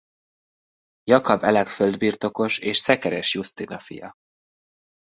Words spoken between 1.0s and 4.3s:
Jakab Elek földbirtokos és Szekeres Jusztina fia.